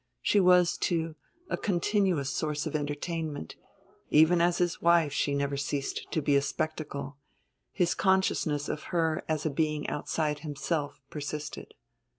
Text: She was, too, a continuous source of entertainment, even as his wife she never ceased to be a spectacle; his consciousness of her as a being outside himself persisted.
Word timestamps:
She 0.23 0.39
was, 0.39 0.79
too, 0.79 1.13
a 1.47 1.57
continuous 1.57 2.31
source 2.31 2.65
of 2.65 2.75
entertainment, 2.75 3.55
even 4.09 4.41
as 4.41 4.57
his 4.57 4.81
wife 4.81 5.13
she 5.13 5.35
never 5.35 5.57
ceased 5.57 6.07
to 6.09 6.23
be 6.23 6.35
a 6.35 6.41
spectacle; 6.41 7.17
his 7.71 7.93
consciousness 7.93 8.67
of 8.67 8.85
her 8.89 9.23
as 9.29 9.45
a 9.45 9.51
being 9.51 9.87
outside 9.89 10.39
himself 10.39 10.99
persisted. 11.11 11.75